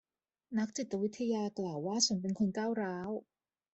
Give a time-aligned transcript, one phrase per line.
[0.57, 3.09] นักจิตวิทยากล่าวว่าฉันเป็นคนก้าวร้าว